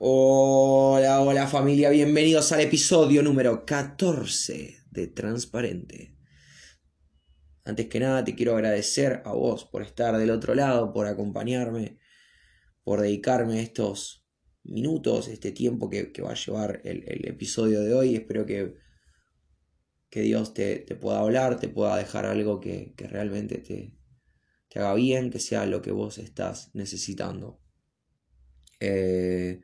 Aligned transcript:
Hola, 0.00 1.22
hola 1.22 1.48
familia, 1.48 1.90
bienvenidos 1.90 2.52
al 2.52 2.60
episodio 2.60 3.20
número 3.20 3.66
14 3.66 4.84
de 4.88 5.06
Transparente. 5.08 6.16
Antes 7.64 7.88
que 7.88 7.98
nada 7.98 8.22
te 8.22 8.36
quiero 8.36 8.54
agradecer 8.54 9.22
a 9.24 9.32
vos 9.32 9.64
por 9.64 9.82
estar 9.82 10.16
del 10.16 10.30
otro 10.30 10.54
lado, 10.54 10.92
por 10.92 11.08
acompañarme, 11.08 11.98
por 12.84 13.00
dedicarme 13.00 13.60
estos 13.60 14.24
minutos, 14.62 15.26
este 15.26 15.50
tiempo 15.50 15.90
que, 15.90 16.12
va 16.22 16.30
a 16.30 16.36
llevar 16.36 16.80
el, 16.84 17.26
episodio 17.26 17.80
de 17.80 17.92
hoy. 17.92 18.14
Espero 18.14 18.46
que, 18.46 18.76
que 20.10 20.20
Dios 20.20 20.54
te, 20.54 20.78
pueda 20.94 21.18
hablar, 21.18 21.58
te 21.58 21.68
pueda 21.68 21.96
dejar 21.96 22.24
algo 22.24 22.60
que, 22.60 22.94
realmente 22.96 23.58
te, 23.58 23.98
te 24.68 24.78
haga 24.78 24.94
bien, 24.94 25.30
que 25.30 25.40
sea 25.40 25.66
lo 25.66 25.82
que 25.82 25.90
vos 25.90 26.18
estás 26.18 26.70
necesitando. 26.72 27.60
Eh, 28.78 29.62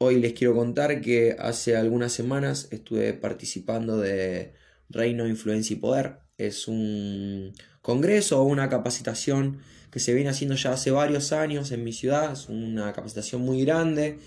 hoy 0.00 0.20
les 0.20 0.32
quiero 0.32 0.54
contar 0.54 1.00
que 1.00 1.36
hace 1.38 1.76
algunas 1.76 2.12
semanas 2.12 2.68
estuve 2.70 3.12
participando 3.14 3.98
de 3.98 4.52
Reino, 4.88 5.26
Influencia 5.26 5.74
y 5.74 5.78
Poder. 5.78 6.20
Es 6.38 6.68
un 6.68 7.52
congreso 7.82 8.40
o 8.40 8.44
una 8.44 8.68
capacitación 8.68 9.58
que 9.90 9.98
se 9.98 10.14
viene 10.14 10.30
haciendo 10.30 10.54
ya 10.54 10.72
hace 10.72 10.90
varios 10.92 11.32
años 11.32 11.72
en 11.72 11.82
mi 11.84 11.92
ciudad. 11.92 12.32
Es 12.32 12.48
una 12.48 12.92
capacitación 12.92 13.42
muy 13.42 13.64
grande. 13.64 14.18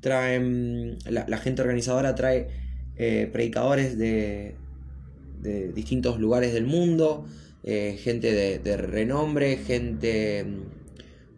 Traen, 0.00 0.98
la, 1.06 1.38
gente 1.38 1.62
organizadora 1.62 2.14
trae 2.14 2.48
eh, 2.96 3.28
predicadores 3.32 3.98
de, 3.98 4.54
de, 5.42 5.72
distintos 5.72 6.20
lugares 6.20 6.54
del 6.54 6.66
mundo, 6.66 7.26
eh, 7.64 7.98
gente 8.00 8.32
de, 8.32 8.60
de 8.60 8.76
renombre, 8.76 9.56
gente 9.56 10.46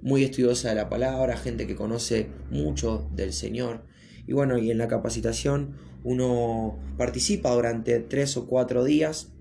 muy 0.03 0.25
estudiosa 0.25 0.69
de 0.69 0.75
la 0.75 0.89
palabra, 0.89 1.37
gente 1.37 1.67
que 1.67 1.77
conoce 1.77 2.29
mucho 2.51 3.09
del 3.15 3.33
Señor. 3.33 3.85
Y 4.27 4.33
bueno, 4.33 4.59
y 4.59 4.71
en 4.71 4.79
la 4.79 4.89
capacitación 4.89 5.77
uno 6.05 6.79
participa 6.99 7.51
durante 7.53 8.01
tres 8.01 8.37
o 8.37 8.47
cuatro 8.47 8.85
días 8.85 9.33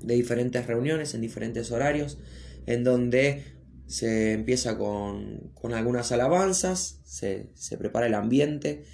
de 0.00 0.14
diferentes 0.14 0.66
reuniones 0.66 1.14
en 1.14 1.20
diferentes 1.20 1.70
horarios, 1.72 2.18
en 2.66 2.84
donde 2.84 3.44
se 3.86 4.32
empieza 4.32 4.78
con, 4.78 5.52
algunas 5.74 6.12
alabanzas, 6.12 7.00
se, 7.04 7.50
prepara 7.76 8.06
el 8.06 8.14
ambiente 8.14 8.84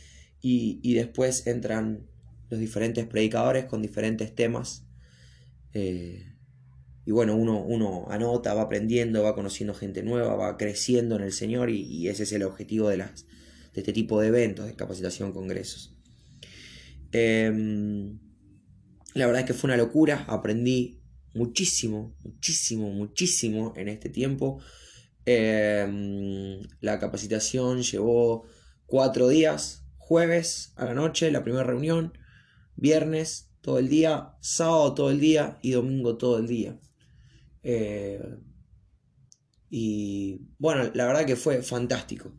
y, 0.40 0.94
después 0.94 1.46
entran 1.46 2.06
los 2.48 2.58
diferentes 2.58 3.04
predicadores 3.04 3.66
con 3.66 3.82
diferentes 3.82 4.34
temas. 4.34 4.86
Eh, 5.74 6.35
y 7.06 7.12
bueno, 7.12 7.36
uno, 7.36 7.62
uno 7.62 8.06
anota, 8.10 8.52
va 8.52 8.62
aprendiendo, 8.62 9.22
va 9.22 9.36
conociendo 9.36 9.74
gente 9.74 10.02
nueva, 10.02 10.34
va 10.34 10.56
creciendo 10.56 11.14
en 11.14 11.22
el 11.22 11.32
Señor 11.32 11.70
y, 11.70 12.08
ese 12.08 12.24
es 12.24 12.32
el 12.32 12.42
objetivo 12.42 12.88
de, 12.88 12.96
las, 12.96 13.26
de 13.72 13.80
este 13.80 13.92
tipo 13.92 14.20
de 14.20 14.26
eventos, 14.26 14.66
de 14.66 14.74
capacitación, 14.74 15.32
congresos. 15.32 15.94
Em, 17.12 18.18
la 19.14 19.26
verdad 19.26 19.42
es 19.42 19.46
que 19.46 19.54
fue 19.54 19.68
una 19.68 19.76
locura, 19.76 20.24
aprendí 20.26 21.00
muchísimo, 21.32 22.16
muchísimo, 22.24 22.90
muchísimo 22.90 23.72
en 23.76 23.86
este 23.86 24.08
tiempo. 24.08 24.58
Em, 25.26 26.60
la 26.80 26.98
capacitación 26.98 27.82
llevó 27.82 28.46
cuatro 28.84 29.28
días, 29.28 29.84
jueves 29.96 30.72
a 30.74 30.86
la 30.86 30.94
noche, 30.94 31.30
la 31.30 31.44
primera 31.44 31.62
reunión, 31.62 32.18
viernes 32.74 33.52
todo 33.60 33.78
el 33.78 33.88
día, 33.88 34.34
sábado 34.40 34.92
todo 34.94 35.10
el 35.12 35.20
día 35.20 35.60
y 35.62 35.70
domingo 35.70 36.16
todo 36.16 36.38
el 36.38 36.48
día. 36.48 36.80
Eh, 37.68 38.20
y 39.68 40.40
bueno, 40.56 40.88
la 40.94 41.06
verdad 41.06 41.26
que 41.26 41.34
fue 41.34 41.62
fantástico. 41.62 42.32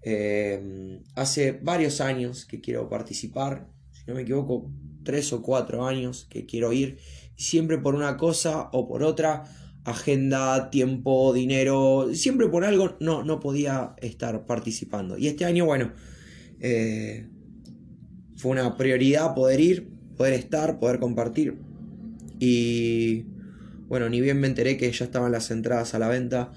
Eh, 0.00 1.02
hace 1.14 1.52
varios 1.52 2.00
años 2.00 2.46
que 2.46 2.62
quiero 2.62 2.88
participar, 2.88 3.68
si 3.92 4.04
no 4.06 4.14
me 4.14 4.22
equivoco, 4.22 4.72
tres 5.02 5.34
o 5.34 5.42
cuatro 5.42 5.86
años 5.86 6.26
que 6.30 6.46
quiero 6.46 6.72
ir, 6.72 6.98
siempre 7.36 7.76
por 7.76 7.94
una 7.94 8.16
cosa 8.16 8.70
o 8.72 8.88
por 8.88 9.02
otra, 9.02 9.44
agenda, 9.84 10.70
tiempo, 10.70 11.34
dinero, 11.34 12.08
siempre 12.14 12.48
por 12.48 12.64
algo 12.64 12.96
no, 13.00 13.22
no 13.22 13.40
podía 13.40 13.94
estar 13.98 14.46
participando. 14.46 15.18
Y 15.18 15.26
este 15.26 15.44
año, 15.44 15.66
bueno, 15.66 15.92
eh, 16.60 17.28
fue 18.36 18.52
una 18.52 18.78
prioridad 18.78 19.34
poder 19.34 19.60
ir, 19.60 19.90
poder 20.16 20.32
estar, 20.32 20.78
poder 20.78 21.00
compartir. 21.00 21.58
Y 22.40 23.26
bueno, 23.88 24.08
ni 24.08 24.20
bien 24.20 24.40
me 24.40 24.46
enteré 24.46 24.76
que 24.76 24.90
ya 24.90 25.04
estaban 25.04 25.32
las 25.32 25.50
entradas 25.50 25.94
a 25.94 25.98
la 25.98 26.08
venta, 26.08 26.52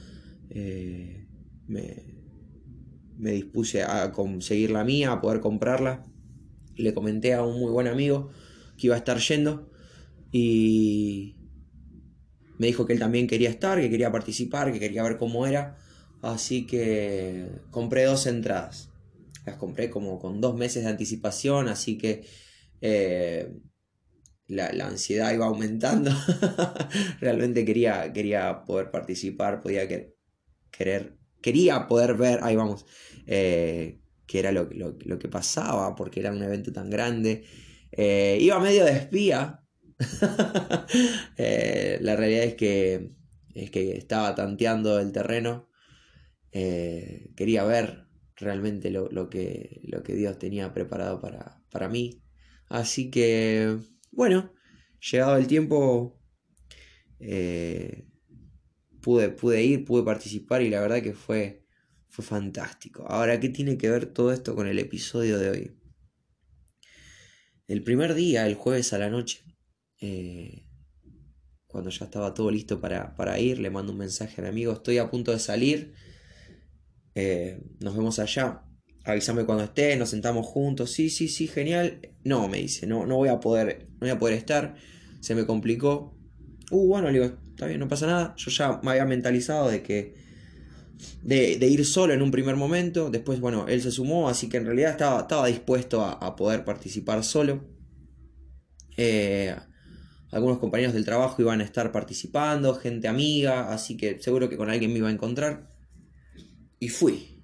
eh, 0.49 1.27
me, 1.67 3.31
dispuse 3.31 3.83
a 3.83 4.11
conseguir 4.11 4.71
la 4.71 4.83
mía, 4.83 5.11
a 5.11 5.21
poder 5.21 5.39
comprarla. 5.41 6.03
Le 6.75 6.93
comenté 6.93 7.33
a 7.33 7.43
un 7.43 7.59
muy 7.59 7.71
buen 7.71 7.87
amigo 7.87 8.29
que 8.77 8.87
iba 8.87 8.95
a 8.95 8.99
estar 8.99 9.17
yendo 9.17 9.71
y 10.31 11.35
me 12.59 12.67
dijo 12.67 12.85
que 12.85 12.93
él 12.93 12.99
también 12.99 13.27
quería 13.27 13.49
estar, 13.49 13.79
que 13.79 13.89
quería 13.89 14.11
participar, 14.11 14.71
que 14.71 14.79
quería 14.79 15.03
ver 15.03 15.17
cómo 15.17 15.47
era. 15.47 15.77
Así 16.21 16.65
que 16.65 17.47
compré 17.71 18.05
dos 18.05 18.27
entradas. 18.27 18.89
Las 19.45 19.57
compré 19.57 19.89
como 19.89 20.19
con 20.19 20.41
dos 20.41 20.55
meses 20.55 20.83
de 20.83 20.89
anticipación, 20.89 21.69
así 21.69 21.97
que 21.97 22.25
eh, 22.81 23.51
la, 24.47 24.87
ansiedad 24.87 25.33
iba 25.33 25.45
aumentando. 25.45 26.11
Realmente 27.19 27.65
quería, 27.65 28.11
quería 28.13 28.63
poder 28.65 28.91
participar, 28.91 29.61
podía 29.61 29.87
querer, 30.71 31.17
quería 31.41 31.87
poder 31.87 32.15
ver, 32.15 32.39
ahí 32.43 32.55
vamos, 32.55 32.85
eh, 33.25 33.99
qué 34.25 34.39
era 34.39 34.51
lo, 34.51 34.69
que 34.69 35.27
pasaba, 35.27 35.95
porque 35.95 36.19
era 36.19 36.31
un 36.31 36.41
evento 36.43 36.71
tan 36.71 36.89
grande. 36.89 37.43
Eh, 37.91 38.37
iba 38.41 38.59
medio 38.59 38.85
de 38.85 38.91
espía. 38.91 39.63
Eh, 41.37 41.99
la 42.01 42.15
realidad 42.15 42.43
es 42.43 42.55
que, 42.55 43.11
es 43.53 43.69
que 43.71 43.97
estaba 43.97 44.33
tanteando 44.35 44.99
el 44.99 45.11
terreno. 45.11 45.69
quería 46.51 47.63
ver 47.63 48.07
realmente 48.35 48.89
lo, 48.89 49.29
que, 49.29 49.81
lo 49.83 50.03
que 50.03 50.15
Dios 50.15 50.39
tenía 50.39 50.73
preparado 50.73 51.19
para, 51.19 51.61
para 51.71 51.89
mí. 51.89 52.23
Así 52.69 53.09
que 53.11 53.77
bueno, 54.17 54.51
llegado 55.11 55.37
el 55.37 55.45
tiempo, 55.45 56.19
eh, 57.19 58.07
pude, 58.99 59.29
pude 59.29 59.63
ir, 59.63 59.85
pude 59.85 60.01
participar 60.01 60.63
y 60.63 60.71
la 60.71 60.81
verdad 60.81 61.03
que 61.03 61.13
fue, 61.13 61.67
fue 62.07 62.25
fantástico. 62.25 63.05
Ahora, 63.07 63.39
¿qué 63.39 63.49
tiene 63.49 63.77
que 63.77 63.91
ver 63.91 64.07
todo 64.07 64.33
esto 64.33 64.55
con 64.55 64.65
el 64.65 64.79
episodio 64.79 65.37
de 65.37 65.49
hoy? 65.51 65.77
El 67.67 67.83
primer 67.83 68.15
día, 68.15 68.47
el 68.47 68.55
jueves 68.55 68.91
a 68.91 68.97
la 68.97 69.11
noche, 69.11 69.43
eh, 70.01 70.65
cuando 71.67 71.91
ya 71.91 72.05
estaba 72.05 72.33
todo 72.33 72.49
listo 72.49 72.81
para, 72.81 73.39
ir, 73.39 73.59
le 73.59 73.69
mando 73.69 73.91
un 73.91 73.99
mensaje 73.99 74.41
a 74.41 74.45
mi 74.45 74.49
amigo, 74.49 74.73
estoy 74.73 74.97
a 74.97 75.11
punto 75.11 75.31
de 75.31 75.37
salir, 75.37 75.93
eh, 77.13 77.61
nos 77.81 77.95
vemos 77.95 78.17
allá 78.17 78.66
avísame 79.07 79.45
cuando 79.45 79.63
esté, 79.63 79.95
nos 79.95 80.09
sentamos 80.09 80.45
juntos, 80.45 80.91
sí, 80.91 81.09
sí, 81.09 81.27
sí, 81.27 81.47
genial. 81.47 81.99
No, 82.23 82.47
me 82.47 82.57
dice, 82.57 82.87
no, 82.87 83.05
no 83.05 83.15
voy 83.15 83.29
a 83.29 83.39
poder, 83.39 83.87
no 83.93 83.99
voy 84.01 84.09
a 84.09 84.19
poder 84.19 84.35
estar, 84.35 84.75
se 85.21 85.33
me 85.33 85.45
complicó. 85.45 86.13
Uh, 86.71 86.87
bueno, 86.87 87.09
le 87.09 87.19
digo, 87.19 87.37
está 87.49 87.67
bien, 87.67 87.79
no 87.79 87.87
pasa 87.87 88.05
nada. 88.05 88.35
Yo 88.37 88.51
ya 88.51 88.81
me 88.83 88.91
había 88.91 89.05
mentalizado 89.05 89.69
de 89.69 89.81
que, 89.81 90.15
de, 91.23 91.67
ir 91.67 91.85
solo 91.85 92.13
en 92.13 92.21
un 92.21 92.31
primer 92.31 92.57
momento, 92.57 93.09
después, 93.09 93.39
bueno, 93.39 93.67
él 93.67 93.81
se 93.81 93.91
sumó, 93.91 94.27
así 94.29 94.49
que 94.49 94.57
en 94.57 94.65
realidad 94.65 94.91
estaba, 94.91 95.21
estaba 95.21 95.47
dispuesto 95.47 96.03
a, 96.03 96.35
poder 96.35 96.65
participar 96.65 97.23
solo. 97.23 97.63
Eh, 98.97 99.55
algunos 100.31 100.57
compañeros 100.57 100.93
del 100.93 101.05
trabajo 101.05 101.41
iban 101.41 101.61
a 101.61 101.63
estar 101.63 101.91
participando, 101.93 102.75
gente 102.75 103.07
amiga, 103.07 103.71
así 103.71 103.95
que 103.95 104.19
seguro 104.21 104.49
que 104.49 104.57
con 104.57 104.69
alguien 104.69 104.91
me 104.91 104.99
iba 104.99 105.07
a 105.07 105.13
encontrar. 105.13 105.71
Y 106.79 106.89
fui 106.89 107.36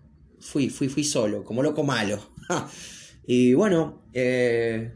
fui, 0.44 0.70
fui, 0.70 0.90
fui 0.90 1.04
solo, 1.04 1.44
como 1.44 1.64
loco 1.64 1.84
malo. 1.84 2.34
y 3.28 3.54
bueno, 3.54 4.04
eh, 4.14 4.92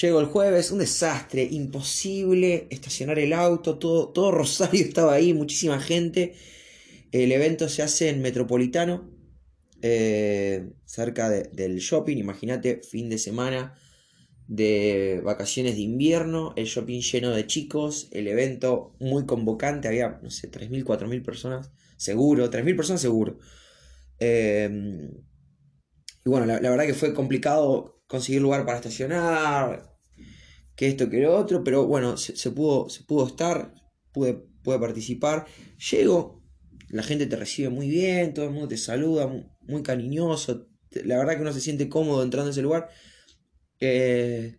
llego 0.00 0.20
el 0.20 0.26
jueves, 0.26 0.70
un 0.70 0.78
desastre, 0.78 1.42
imposible 1.50 2.66
estacionar 2.70 3.18
el 3.18 3.32
auto, 3.32 3.78
todo, 3.78 4.08
todo 4.10 4.30
Rosario 4.32 4.84
estaba 4.84 5.14
ahí, 5.14 5.32
muchísima 5.32 5.80
gente. 5.80 6.34
El 7.12 7.32
evento 7.32 7.68
se 7.68 7.82
hace 7.82 8.08
en 8.08 8.22
Metropolitano, 8.22 9.10
eh, 9.82 10.70
cerca 10.84 11.28
del 11.30 11.78
shopping, 11.78 12.16
imagínate, 12.16 12.80
fin 12.82 13.08
de 13.08 13.18
semana 13.18 13.74
de 14.46 15.22
vacaciones 15.24 15.76
de 15.76 15.82
invierno, 15.82 16.52
el 16.56 16.66
shopping 16.66 17.00
lleno 17.00 17.30
de 17.30 17.46
chicos, 17.46 18.08
el 18.10 18.28
evento 18.28 18.94
muy 19.00 19.24
convocante, 19.24 19.88
había, 19.88 20.20
no 20.22 20.30
sé, 20.30 20.50
3.000, 20.50 20.84
4.000 20.84 21.22
personas, 21.22 21.70
seguro, 21.96 22.50
3.000 22.50 22.76
personas 22.76 23.00
seguro. 23.00 23.38
Em, 24.18 25.10
y 26.24 26.30
bueno, 26.30 26.46
la, 26.46 26.58
verdad 26.58 26.86
que 26.86 26.94
fue 26.94 27.12
complicado 27.14 28.02
conseguir 28.06 28.40
lugar 28.40 28.64
para 28.64 28.78
estacionar, 28.78 29.94
que 30.76 30.88
esto, 30.88 31.10
que 31.10 31.20
lo 31.20 31.36
otro, 31.36 31.62
pero 31.62 31.86
bueno, 31.86 32.16
se, 32.16 32.50
pudo, 32.50 32.88
se 32.88 33.04
pudo 33.04 33.26
estar, 33.26 33.74
pude, 34.12 34.44
participar. 34.62 35.46
Llego, 35.90 36.42
la 36.88 37.02
gente 37.02 37.26
te 37.26 37.36
recibe 37.36 37.68
muy 37.68 37.88
bien, 37.88 38.34
todo 38.34 38.46
el 38.46 38.52
mundo 38.52 38.68
te 38.68 38.76
saluda, 38.76 39.30
muy 39.62 39.82
cariñoso. 39.82 40.68
La 41.04 41.18
verdad 41.18 41.34
que 41.36 41.42
uno 41.42 41.52
se 41.52 41.60
siente 41.60 41.88
cómodo 41.88 42.22
entrando 42.22 42.48
en 42.48 42.52
ese 42.52 42.62
lugar. 42.62 42.88
Eh, 43.80 44.58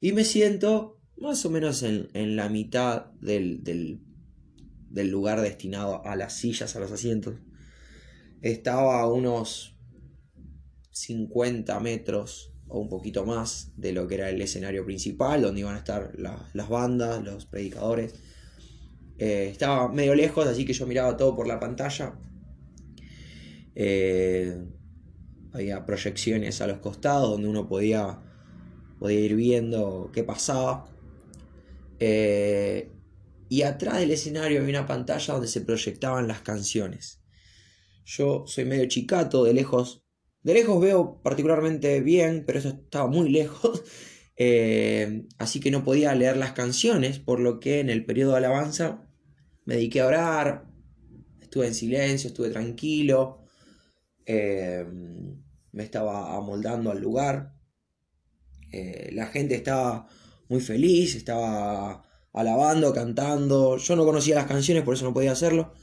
y 0.00 0.12
me 0.12 0.24
siento 0.24 1.00
más 1.16 1.44
o 1.44 1.50
menos 1.50 1.84
en, 1.84 2.36
la 2.36 2.48
mitad 2.48 3.12
del, 3.20 3.62
del, 3.62 5.10
lugar 5.10 5.40
destinado 5.40 6.04
a 6.04 6.16
las 6.16 6.36
sillas, 6.36 6.74
a 6.74 6.80
los 6.80 6.90
asientos. 6.90 7.36
Estaba 8.42 9.00
a 9.00 9.06
unos 9.06 9.76
50 10.90 11.78
metros 11.80 12.52
o 12.68 12.80
un 12.80 12.88
poquito 12.88 13.24
más 13.24 13.72
de 13.76 13.92
lo 13.92 14.08
que 14.08 14.16
era 14.16 14.30
el 14.30 14.40
escenario 14.40 14.84
principal, 14.84 15.42
donde 15.42 15.60
iban 15.60 15.74
a 15.74 15.78
estar 15.78 16.12
las 16.16 16.68
bandas, 16.68 17.22
los 17.22 17.46
predicadores. 17.46 18.14
Eh, 19.18 19.48
estaba 19.50 19.88
medio 19.88 20.14
lejos, 20.14 20.46
así 20.46 20.64
que 20.64 20.72
yo 20.72 20.86
miraba 20.86 21.16
todo 21.16 21.36
por 21.36 21.46
la 21.46 21.60
pantalla. 21.60 22.14
Eh, 23.74 24.56
había 25.52 25.84
proyecciones 25.84 26.60
a 26.60 26.66
los 26.66 26.78
costados 26.78 27.30
donde 27.30 27.48
uno 27.48 27.68
podía, 27.68 28.20
podía 28.98 29.20
ir 29.20 29.36
viendo 29.36 30.10
qué 30.12 30.24
pasaba. 30.24 30.88
Eh, 32.00 32.90
y 33.48 33.62
atrás 33.62 33.98
del 33.98 34.10
escenario 34.10 34.60
había 34.60 34.80
una 34.80 34.88
pantalla 34.88 35.34
donde 35.34 35.48
se 35.48 35.60
proyectaban 35.60 36.26
las 36.26 36.40
canciones. 36.40 37.21
Yo 38.04 38.44
soy 38.46 38.64
medio 38.64 38.86
chicato, 38.86 39.44
de 39.44 39.54
lejos. 39.54 40.04
De 40.42 40.54
lejos 40.54 40.80
veo 40.80 41.20
particularmente 41.22 42.00
bien, 42.00 42.44
pero 42.46 42.58
eso 42.58 42.70
estaba 42.70 43.08
muy 43.08 43.28
lejos. 43.30 43.82
Eh, 44.44 45.26
así 45.38 45.60
que 45.60 45.70
no 45.70 45.84
podía 45.84 46.14
leer 46.14 46.36
las 46.38 46.52
canciones, 46.52 47.20
por 47.20 47.38
lo 47.38 47.60
que 47.60 47.78
en 47.80 47.90
el 47.90 48.04
periodo 48.04 48.32
de 48.32 48.38
alabanza 48.38 49.06
me 49.66 49.74
dediqué 49.74 50.00
a 50.00 50.06
orar. 50.06 50.66
Estuve 51.40 51.66
en 51.66 51.74
silencio, 51.74 52.28
estuve 52.28 52.48
tranquilo. 52.50 53.44
Eh, 54.26 54.84
me 55.72 55.82
estaba 55.82 56.34
amoldando 56.34 56.90
al 56.90 57.00
lugar. 57.00 57.54
Eh, 58.72 59.10
la 59.12 59.26
gente 59.26 59.54
estaba 59.54 60.08
muy 60.48 60.60
feliz, 60.60 61.14
estaba 61.14 62.02
alabando, 62.32 62.92
cantando. 62.92 63.76
Yo 63.76 63.96
no 63.96 64.04
conocía 64.04 64.36
las 64.36 64.46
canciones, 64.46 64.82
por 64.82 64.94
eso 64.94 65.04
no 65.04 65.14
podía 65.14 65.32
hacerlo. 65.32 65.74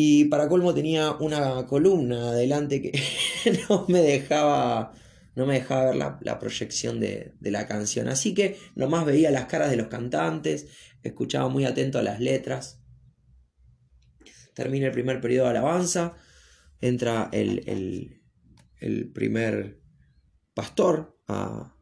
Y 0.00 0.26
para 0.26 0.48
colmo 0.48 0.72
tenía 0.74 1.10
una 1.14 1.66
columna 1.66 2.28
adelante 2.28 2.80
que 2.80 2.92
no 3.68 3.84
me 3.88 4.00
dejaba. 4.00 4.92
No 5.34 5.44
me 5.44 5.54
dejaba 5.54 5.86
ver 5.86 5.96
la, 5.96 6.38
proyección 6.38 7.00
de, 7.00 7.34
la 7.40 7.66
canción. 7.66 8.06
Así 8.06 8.32
que 8.32 8.58
nomás 8.76 9.04
veía 9.04 9.32
las 9.32 9.46
caras 9.46 9.70
de 9.70 9.76
los 9.76 9.88
cantantes, 9.88 10.68
escuchaba 11.02 11.48
muy 11.48 11.64
atento 11.64 11.98
a 11.98 12.04
las 12.04 12.20
letras. 12.20 12.80
Termina 14.54 14.86
el 14.86 14.92
primer 14.92 15.20
periodo 15.20 15.46
de 15.46 15.50
alabanza. 15.50 16.14
Entra 16.80 17.28
el, 17.32 18.22
primer 19.12 19.80
pastor 20.54 21.18
a, 21.26 21.76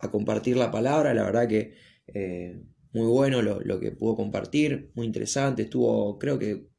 a 0.00 0.10
compartir 0.10 0.56
la 0.56 0.72
palabra. 0.72 1.14
La 1.14 1.22
verdad 1.22 1.46
que 1.46 1.76
eh, 2.08 2.64
muy 2.92 3.06
bueno 3.06 3.42
lo, 3.42 3.78
que 3.78 3.92
pudo 3.92 4.16
compartir, 4.16 4.90
muy 4.96 5.06
interesante. 5.06 5.62
Estuvo, 5.62 6.18
creo 6.18 6.36
que 6.36 6.74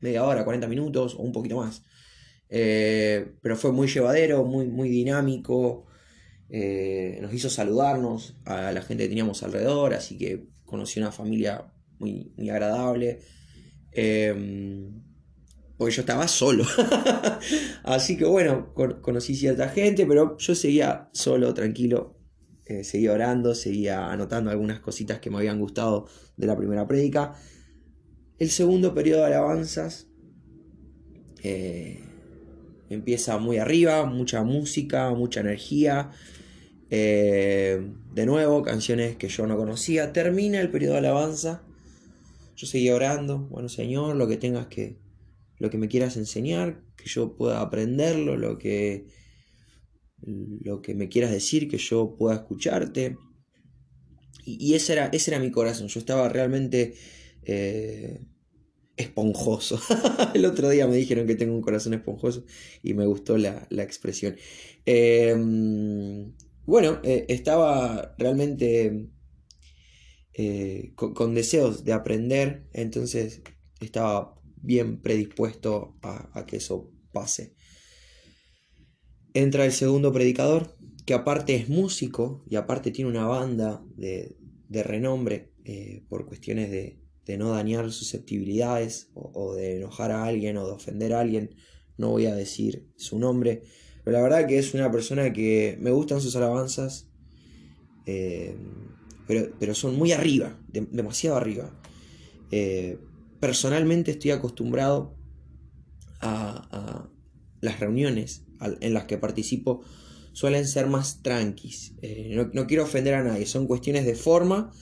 media 0.00 0.24
hora, 0.24 0.44
40 0.44 0.66
minutos 0.68 1.14
o 1.14 1.18
un 1.18 1.32
poquito 1.32 1.56
más. 1.56 1.82
Eh, 2.48 3.34
pero 3.42 3.56
fue 3.56 3.72
muy 3.72 3.88
llevadero, 3.88 4.44
muy, 4.44 4.66
muy 4.66 4.88
dinámico. 4.88 5.86
Eh, 6.48 7.18
nos 7.20 7.32
hizo 7.34 7.50
saludarnos 7.50 8.36
a 8.44 8.72
la 8.72 8.82
gente 8.82 9.04
que 9.04 9.08
teníamos 9.08 9.42
alrededor, 9.42 9.94
así 9.94 10.16
que 10.16 10.48
conocí 10.64 10.98
una 10.98 11.12
familia 11.12 11.72
muy, 11.98 12.32
muy 12.36 12.50
agradable. 12.50 13.20
porque 15.76 15.94
yo 15.94 16.00
estaba 16.02 16.26
solo. 16.28 16.64
así 17.84 18.16
que 18.16 18.24
bueno, 18.24 18.72
conocí 18.74 19.34
cierta 19.36 19.68
gente, 19.68 20.06
pero 20.06 20.36
yo 20.38 20.54
seguía 20.54 21.08
solo, 21.12 21.54
tranquilo, 21.54 22.18
eh, 22.68 22.84
seguía 22.84 23.14
orando, 23.14 23.54
seguía 23.54 24.12
anotando 24.12 24.50
algunas 24.50 24.80
cositas 24.80 25.20
que 25.20 25.30
me 25.30 25.38
habían 25.38 25.58
gustado 25.58 26.06
de 26.36 26.46
la 26.46 26.54
primera 26.54 26.86
prédica. 26.86 27.32
El 28.38 28.50
segundo 28.50 28.94
periodo 28.94 29.20
de 29.20 29.26
alabanzas 29.26 30.06
eh, 31.42 32.00
empieza 32.88 33.38
muy 33.38 33.58
arriba, 33.58 34.04
mucha 34.06 34.42
música, 34.44 35.10
mucha 35.10 35.40
energía. 35.40 36.10
Eh, 36.90 37.90
de 38.14 38.26
nuevo, 38.26 38.62
canciones 38.62 39.16
que 39.16 39.28
yo 39.28 39.46
no 39.46 39.56
conocía. 39.56 40.12
Termina 40.12 40.60
el 40.60 40.70
periodo 40.70 40.92
de 40.94 40.98
alabanza. 40.98 41.62
Yo 42.56 42.66
seguía 42.66 42.94
orando. 42.94 43.38
Bueno, 43.38 43.68
Señor, 43.68 44.16
lo 44.16 44.28
que 44.28 44.36
tengas 44.36 44.66
que. 44.66 44.96
Lo 45.58 45.70
que 45.70 45.78
me 45.78 45.88
quieras 45.88 46.16
enseñar, 46.16 46.80
que 46.96 47.08
yo 47.08 47.36
pueda 47.36 47.60
aprenderlo, 47.60 48.36
lo 48.36 48.58
que 48.58 49.06
lo 50.22 50.82
que 50.82 50.94
me 50.94 51.08
quieras 51.08 51.30
decir, 51.30 51.68
que 51.68 51.78
yo 51.78 52.14
pueda 52.16 52.36
escucharte. 52.36 53.16
Y, 54.44 54.74
ese, 54.74 54.94
era, 54.94 55.06
ese 55.06 55.30
era 55.30 55.40
mi 55.40 55.50
corazón, 55.50 55.88
yo 55.88 56.00
estaba 56.00 56.28
realmente 56.28 56.94
eh, 57.42 58.20
esponjoso. 58.96 59.80
El 60.34 60.44
otro 60.44 60.68
día 60.68 60.86
me 60.86 60.96
dijeron 60.96 61.26
que 61.26 61.34
tengo 61.34 61.54
un 61.54 61.62
corazón 61.62 61.94
esponjoso 61.94 62.44
y 62.82 62.94
me 62.94 63.06
gustó 63.06 63.38
la, 63.38 63.66
expresión. 63.70 64.36
Em, 64.84 66.32
bueno, 66.64 67.00
eh, 67.04 67.26
estaba 67.28 68.14
realmente 68.18 69.08
eh, 70.34 70.92
con, 70.94 71.34
deseos 71.34 71.84
de 71.84 71.92
aprender, 71.92 72.68
entonces 72.72 73.42
estaba 73.80 74.34
bien 74.60 75.00
predispuesto 75.00 75.96
a 76.02 76.44
que 76.46 76.56
eso 76.56 76.90
pase 77.12 77.58
entra 79.34 79.64
el 79.64 79.72
segundo 79.72 80.12
predicador, 80.12 80.76
que 81.06 81.14
aparte 81.14 81.54
es 81.54 81.68
músico 81.68 82.44
y 82.48 82.56
aparte 82.56 82.90
tiene 82.90 83.10
una 83.10 83.26
banda 83.26 83.84
de, 83.96 84.36
renombre 84.70 85.52
eh, 85.64 86.04
por 86.08 86.26
cuestiones 86.26 86.70
de, 86.70 87.00
no 87.36 87.50
dañar 87.50 87.90
susceptibilidades 87.92 89.10
o, 89.14 89.54
de 89.54 89.76
enojar 89.76 90.12
a 90.12 90.24
alguien 90.24 90.56
o 90.56 90.66
de 90.66 90.72
ofender 90.72 91.12
a 91.12 91.20
alguien. 91.20 91.54
No 91.96 92.10
voy 92.10 92.26
a 92.26 92.34
decir 92.34 92.88
su 92.96 93.18
nombre, 93.18 93.62
pero 94.04 94.16
la 94.16 94.22
verdad 94.22 94.46
que 94.46 94.58
es 94.58 94.72
una 94.72 94.90
persona 94.90 95.32
que 95.32 95.76
me 95.80 95.90
gustan 95.90 96.20
sus 96.20 96.36
alabanzas, 96.36 97.10
eh, 98.06 98.56
pero, 99.26 99.74
son 99.74 99.96
muy 99.96 100.12
arriba, 100.12 100.58
demasiado 100.68 101.36
arriba. 101.36 101.78
Eh, 102.50 102.98
personalmente 103.40 104.12
estoy 104.12 104.30
acostumbrado 104.30 105.14
a 106.20 107.10
las 107.60 107.80
reuniones 107.80 108.44
en 108.80 108.94
las 108.94 109.04
que 109.04 109.18
participo 109.18 109.82
suelen 110.32 110.66
ser 110.66 110.86
más 110.86 111.22
tranquis. 111.22 111.94
Eh, 112.02 112.48
no, 112.52 112.66
quiero 112.66 112.84
ofender 112.84 113.14
a 113.14 113.24
nadie, 113.24 113.46
son 113.46 113.66
cuestiones 113.66 114.06
de 114.06 114.14
forma. 114.14 114.72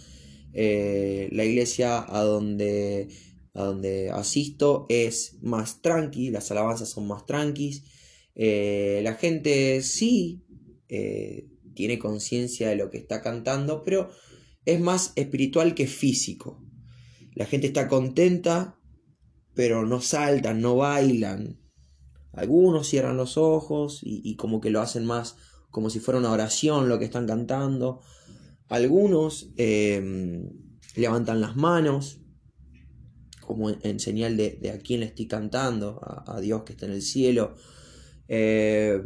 Eh, 0.58 1.28
la 1.32 1.44
iglesia 1.44 2.04
a 2.08 2.22
donde, 2.22 3.08
a 3.52 3.64
donde 3.64 4.10
asisto 4.10 4.86
es 4.88 5.36
más 5.42 5.82
tranqui, 5.82 6.30
las 6.30 6.50
alabanzas 6.50 6.88
son 6.88 7.06
más 7.06 7.26
tranquis. 7.26 7.84
Eh, 8.34 9.00
la 9.02 9.14
gente 9.14 9.82
sí 9.82 10.42
tiene 11.75 11.98
conciencia 11.98 12.68
de 12.68 12.76
lo 12.76 12.90
que 12.90 12.96
está 12.96 13.20
cantando, 13.20 13.82
pero 13.82 14.10
es 14.64 14.80
más 14.80 15.12
espiritual 15.16 15.75
que 15.75 15.86
físico. 15.86 16.64
La 17.34 17.44
gente 17.44 17.66
está 17.66 17.86
contenta, 17.86 18.78
pero 19.52 19.84
no 19.84 20.00
saltan, 20.00 20.62
no 20.62 20.76
bailan, 20.76 21.58
algunos 22.36 22.86
cierran 22.88 23.16
los 23.16 23.38
ojos 23.38 24.00
y, 24.02 24.36
como 24.36 24.60
que 24.60 24.70
lo 24.70 24.82
hacen 24.82 25.06
más 25.06 25.36
como 25.70 25.90
si 25.90 26.00
fuera 26.00 26.20
una 26.20 26.30
oración 26.30 26.88
lo 26.88 26.98
que 26.98 27.06
están 27.06 27.26
cantando. 27.26 28.02
Algunos 28.68 29.50
em, 29.56 30.50
levantan 30.96 31.40
las 31.40 31.56
manos 31.56 32.20
como 33.46 33.70
en, 33.70 34.00
señal 34.00 34.37
de, 34.37 34.58
a 34.75 34.78
quién 34.78 35.00
le 35.00 35.06
estoy 35.06 35.26
cantando, 35.26 36.00
a, 36.02 36.40
Dios 36.40 36.64
que 36.64 36.73
está 36.73 36.87
en 36.87 36.92
el 36.92 37.02
cielo. 37.02 37.54
Eh, 38.28 39.00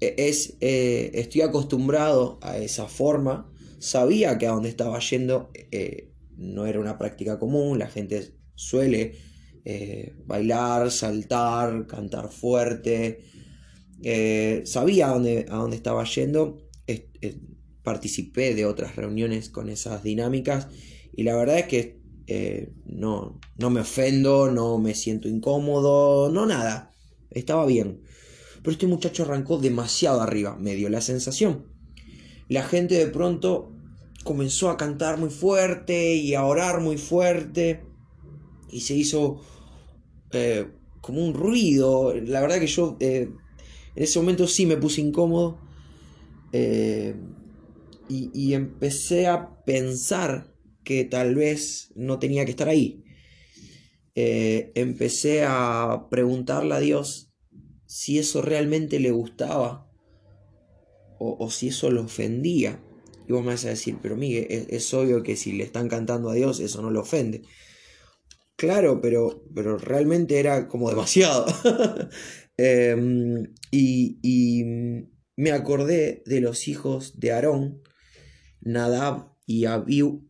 e, 0.00 0.14
es, 0.18 0.58
eh, 0.60 1.10
estoy 1.14 1.40
acostumbrado 1.40 2.38
a 2.42 2.58
esa 2.58 2.86
forma. 2.86 3.50
Sabía 3.78 4.38
que 4.38 4.46
a 4.46 4.50
donde 4.50 4.68
estaba 4.68 4.98
yendo 5.00 5.50
eh, 5.54 6.12
no 6.36 6.66
era 6.66 6.78
una 6.78 6.98
práctica 6.98 7.38
común, 7.38 7.78
la 7.78 7.88
gente 7.88 8.34
suele 8.54 9.16
bailar, 10.26 10.92
saltar, 10.92 11.88
cantar 11.88 12.28
fuerte. 12.30 13.24
Sabía 14.64 15.08
a 15.08 15.14
dónde, 15.14 15.46
a 15.48 15.56
dónde 15.56 15.76
estaba 15.76 16.04
yendo. 16.04 16.58
Participé 17.86 18.56
de 18.56 18.66
otras 18.66 18.96
reuniones 18.96 19.48
con 19.48 19.68
esas 19.68 20.02
dinámicas 20.02 20.66
y 21.14 21.22
la 21.22 21.36
verdad 21.36 21.60
es 21.60 21.66
que 21.66 22.00
eh, 22.26 22.72
no, 22.84 23.38
no 23.56 23.70
me 23.70 23.82
ofendo, 23.82 24.50
no 24.50 24.76
me 24.78 24.92
siento 24.92 25.28
incómodo, 25.28 26.28
no 26.28 26.46
nada. 26.46 26.90
Estaba 27.30 27.64
bien. 27.64 28.00
Pero 28.56 28.72
este 28.72 28.88
muchacho 28.88 29.22
arrancó 29.22 29.58
demasiado 29.58 30.20
arriba, 30.20 30.56
me 30.56 30.74
dio 30.74 30.88
la 30.88 31.00
sensación. 31.00 31.68
La 32.48 32.64
gente 32.64 32.96
de 32.96 33.06
pronto 33.06 33.72
comenzó 34.24 34.68
a 34.68 34.76
cantar 34.76 35.18
muy 35.18 35.30
fuerte 35.30 36.16
y 36.16 36.34
a 36.34 36.44
orar 36.44 36.80
muy 36.80 36.98
fuerte 36.98 37.84
y 38.68 38.80
se 38.80 38.96
hizo 38.96 39.42
eh, 40.32 40.72
como 41.00 41.24
un 41.24 41.34
ruido. 41.34 42.12
La 42.16 42.40
verdad 42.40 42.58
que 42.58 42.66
yo 42.66 42.96
eh, 42.98 43.30
en 43.94 44.02
ese 44.02 44.18
momento 44.18 44.48
sí 44.48 44.66
me 44.66 44.76
puse 44.76 45.02
incómodo. 45.02 45.60
Y, 48.08 48.54
empecé 48.54 49.26
a 49.26 49.64
pensar 49.64 50.52
que 50.84 51.04
tal 51.04 51.34
vez 51.34 51.92
no 51.96 52.18
tenía 52.18 52.44
que 52.44 52.52
estar 52.52 52.68
ahí. 52.68 53.04
Eh, 54.14 54.72
empecé 54.74 55.44
a 55.44 56.06
preguntarle 56.10 56.74
a 56.74 56.80
Dios 56.80 57.32
si 57.86 58.18
eso 58.18 58.42
realmente 58.42 58.98
le 59.00 59.10
gustaba 59.10 59.90
o, 61.18 61.50
si 61.50 61.68
eso 61.68 61.90
lo 61.90 62.02
ofendía. 62.02 62.80
Y 63.28 63.32
vos 63.32 63.42
me 63.42 63.52
vas 63.52 63.64
a 63.64 63.70
decir, 63.70 63.98
pero 64.00 64.16
Miguel, 64.16 64.46
es, 64.48 64.94
obvio 64.94 65.22
que 65.22 65.36
si 65.36 65.52
le 65.52 65.64
están 65.64 65.88
cantando 65.88 66.30
a 66.30 66.34
Dios, 66.34 66.60
eso 66.60 66.82
no 66.82 66.90
lo 66.90 67.00
ofende. 67.00 67.42
Claro, 68.56 69.00
pero, 69.00 69.44
pero 69.54 69.78
realmente 69.78 70.38
era 70.38 70.68
como 70.68 70.88
demasiado. 70.88 71.46
eh, 72.58 72.96
y, 73.70 74.18
y, 74.22 74.64
me 75.36 75.50
acordé 75.52 76.22
de 76.24 76.40
los 76.40 76.66
hijos 76.66 77.20
de 77.20 77.32
Aarón, 77.32 77.82
Nadab 78.60 79.32
y 79.46 79.64
Abiú, 79.66 80.28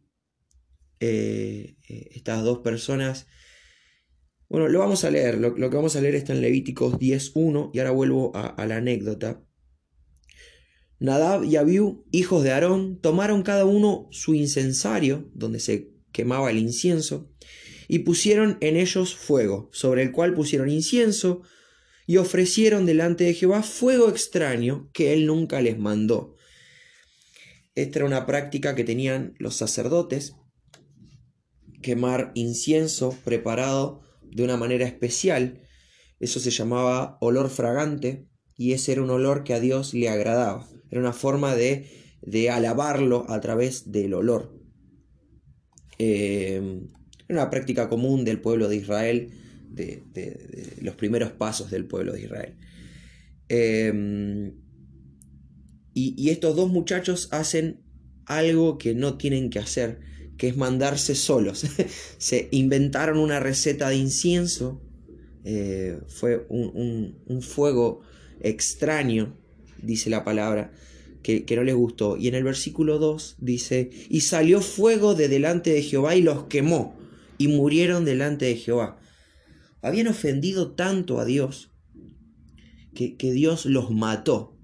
eh, 1.00 1.76
estas 1.88 2.42
dos 2.44 2.58
personas. 2.58 3.26
Bueno, 4.48 4.68
lo 4.68 4.78
vamos 4.78 5.04
a 5.04 5.10
leer, 5.10 5.38
lo, 5.38 5.54
que 5.54 5.76
vamos 5.76 5.96
a 5.96 6.00
leer 6.00 6.14
está 6.14 6.32
en 6.32 6.40
Levíticos 6.40 6.94
10.1 6.94 7.70
y 7.74 7.78
ahora 7.78 7.90
vuelvo 7.90 8.36
a, 8.36 8.46
a 8.46 8.66
la 8.66 8.76
anécdota. 8.76 9.42
Nadab 10.98 11.44
y 11.44 11.56
Abiú, 11.56 12.06
hijos 12.10 12.42
de 12.42 12.52
Aarón, 12.52 13.00
tomaron 13.00 13.42
cada 13.42 13.64
uno 13.66 14.08
su 14.10 14.34
incensario, 14.34 15.30
donde 15.34 15.60
se 15.60 15.90
quemaba 16.12 16.50
el 16.50 16.58
incienso, 16.58 17.30
y 17.88 18.00
pusieron 18.00 18.56
en 18.60 18.76
ellos 18.76 19.14
fuego, 19.14 19.68
sobre 19.72 20.02
el 20.02 20.12
cual 20.12 20.32
pusieron 20.32 20.70
incienso, 20.70 21.42
y 22.06 22.16
ofrecieron 22.18 22.86
delante 22.86 23.24
de 23.24 23.34
Jehová 23.34 23.62
fuego 23.62 24.08
extraño 24.08 24.88
que 24.92 25.12
él 25.12 25.26
nunca 25.26 25.60
les 25.60 25.78
mandó. 25.78 26.35
Esta 27.76 27.98
era 27.98 28.06
una 28.06 28.24
práctica 28.24 28.74
que 28.74 28.84
tenían 28.84 29.34
los 29.38 29.54
sacerdotes, 29.54 30.34
quemar 31.82 32.32
incienso 32.34 33.14
preparado 33.22 34.00
de 34.22 34.42
una 34.42 34.56
manera 34.56 34.86
especial. 34.86 35.60
Eso 36.18 36.40
se 36.40 36.50
llamaba 36.50 37.18
olor 37.20 37.50
fragante 37.50 38.26
y 38.56 38.72
ese 38.72 38.92
era 38.92 39.02
un 39.02 39.10
olor 39.10 39.44
que 39.44 39.52
a 39.52 39.60
Dios 39.60 39.92
le 39.92 40.08
agradaba. 40.08 40.66
Era 40.90 41.02
una 41.02 41.12
forma 41.12 41.54
de, 41.54 41.86
de 42.22 42.48
alabarlo 42.48 43.26
a 43.28 43.42
través 43.42 43.92
del 43.92 44.14
olor. 44.14 44.58
Eh, 45.98 46.80
era 47.28 47.42
una 47.42 47.50
práctica 47.50 47.90
común 47.90 48.24
del 48.24 48.40
pueblo 48.40 48.68
de 48.68 48.76
Israel, 48.76 49.32
de, 49.68 50.02
los 50.80 50.94
primeros 50.94 51.32
pasos 51.32 51.70
del 51.70 51.84
pueblo 51.84 52.14
de 52.14 52.22
Israel. 52.22 52.56
Eh, 53.50 54.54
y, 55.98 56.28
estos 56.28 56.54
dos 56.54 56.70
muchachos 56.70 57.28
hacen 57.30 57.80
algo 58.26 58.76
que 58.76 58.94
no 58.94 59.16
tienen 59.16 59.48
que 59.48 59.58
hacer, 59.58 60.00
que 60.36 60.48
es 60.48 60.56
mandarse 60.56 61.14
solos. 61.14 61.64
Se 62.18 62.48
inventaron 62.50 63.16
una 63.16 63.40
receta 63.40 63.88
de 63.88 63.96
incienso, 63.96 64.82
eh, 65.44 65.98
fue 66.08 66.44
un, 66.50 66.70
un, 66.74 67.18
un, 67.24 67.40
fuego 67.40 68.02
extraño, 68.40 69.38
dice 69.80 70.10
la 70.10 70.22
palabra, 70.22 70.70
que, 71.22 71.46
que, 71.46 71.56
no 71.56 71.64
les 71.64 71.74
gustó. 71.74 72.18
Y 72.18 72.28
en 72.28 72.34
el 72.34 72.44
versículo 72.44 72.98
2 72.98 73.36
dice, 73.38 73.88
y 74.10 74.20
salió 74.20 74.60
fuego 74.60 75.14
de 75.14 75.28
delante 75.28 75.70
de 75.72 75.82
Jehová 75.82 76.14
y 76.14 76.20
los 76.20 76.44
quemó, 76.44 76.94
y 77.38 77.48
murieron 77.48 78.04
delante 78.04 78.44
de 78.44 78.56
Jehová. 78.56 79.00
Habían 79.80 80.08
ofendido 80.08 80.72
tanto 80.72 81.20
a 81.20 81.24
Dios 81.24 81.70
que, 82.94 83.16
que 83.16 83.32
Dios 83.32 83.64
los 83.64 83.90
mató. 83.90 84.55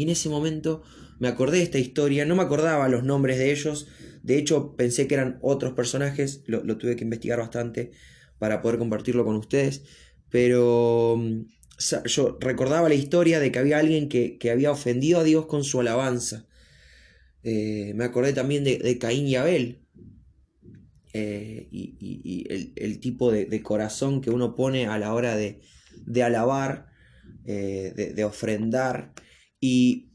Y 0.00 0.04
en 0.04 0.08
ese 0.08 0.30
momento 0.30 0.82
me 1.18 1.28
acordé 1.28 1.58
de 1.58 1.64
esta 1.64 1.78
historia, 1.78 2.24
no 2.24 2.34
me 2.34 2.42
acordaba 2.42 2.88
los 2.88 3.04
nombres 3.04 3.36
de 3.36 3.52
ellos, 3.52 3.86
de 4.22 4.38
hecho 4.38 4.74
pensé 4.74 5.06
que 5.06 5.12
eran 5.12 5.38
otros 5.42 5.74
personajes, 5.74 6.42
lo, 6.46 6.62
tuve 6.78 6.96
que 6.96 7.04
investigar 7.04 7.38
bastante 7.38 7.90
para 8.38 8.62
poder 8.62 8.78
compartirlo 8.78 9.26
con 9.26 9.36
ustedes, 9.36 9.82
pero 10.30 11.18
mm, 11.18 11.42
yo 12.06 12.38
recordaba 12.40 12.88
la 12.88 12.94
historia 12.94 13.40
de 13.40 13.52
que 13.52 13.58
había 13.58 13.78
alguien 13.78 14.08
que, 14.08 14.38
que 14.38 14.50
había 14.50 14.70
ofendido 14.70 15.20
a 15.20 15.22
Dios 15.24 15.44
con 15.44 15.64
su 15.64 15.80
alabanza. 15.80 16.46
Eh, 17.42 17.92
me 17.94 18.04
acordé 18.04 18.32
también 18.32 18.64
de, 18.64 18.98
Caín 18.98 19.26
y 19.26 19.36
Abel. 19.36 19.82
Eh, 21.12 21.68
y, 21.70 22.46
el, 22.74 23.00
tipo 23.00 23.30
de, 23.30 23.62
corazón 23.62 24.22
que 24.22 24.30
uno 24.30 24.54
pone 24.54 24.86
a 24.86 24.98
la 24.98 25.12
hora 25.12 25.36
de, 25.36 25.60
de 26.06 26.22
alabar, 26.22 26.86
eh, 27.44 28.14
de, 28.16 28.24
ofrendar. 28.24 29.12
Y 29.60 30.10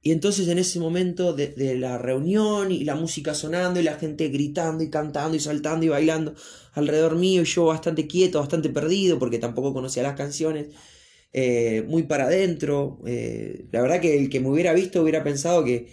y 0.00 0.12
entonces 0.12 0.46
en 0.48 0.58
ese 0.58 0.78
momento 0.78 1.32
de, 1.32 1.48
de, 1.48 1.76
la 1.76 1.98
reunión 1.98 2.70
y 2.70 2.84
la 2.84 2.94
música 2.94 3.34
sonando 3.34 3.80
y 3.80 3.82
la 3.82 3.96
gente 3.96 4.28
gritando 4.28 4.84
y 4.84 4.90
cantando 4.90 5.36
y 5.36 5.40
saltando 5.40 5.84
y 5.84 5.88
bailando 5.88 6.34
alrededor 6.72 7.16
mío 7.16 7.42
y 7.42 7.44
yo 7.44 7.66
bastante 7.66 8.06
quieto, 8.06 8.38
bastante 8.38 8.68
perdido 8.70 9.18
porque 9.18 9.38
tampoco 9.38 9.74
conocía 9.74 10.04
las 10.04 10.16
canciones, 10.16 10.68
eh, 11.32 11.84
muy 11.88 12.04
para 12.04 12.24
adentro. 12.26 13.00
Eh, 13.06 13.66
la 13.72 13.82
verdad 13.82 14.00
que 14.00 14.16
el 14.18 14.30
que 14.30 14.40
me 14.40 14.48
hubiera 14.48 14.72
visto 14.72 15.02
hubiera 15.02 15.24
pensado 15.24 15.64
que, 15.64 15.88